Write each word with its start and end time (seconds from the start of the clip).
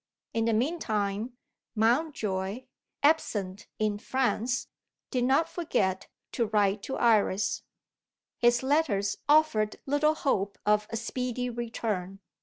In 0.33 0.45
the 0.45 0.53
meantime, 0.53 1.33
Mountjoy 1.75 2.63
(absent 3.03 3.67
in 3.77 3.99
France) 3.99 4.67
did 5.11 5.25
not 5.25 5.47
forget 5.47 6.07
to 6.31 6.47
write 6.47 6.81
to 6.81 6.97
Iris. 6.97 7.61
His 8.39 8.63
letters 8.63 9.19
offered 9.29 9.75
little 9.85 10.15
hope 10.15 10.57
of 10.65 10.87
a 10.89 10.97
speedy 10.97 11.51
return. 11.51 12.19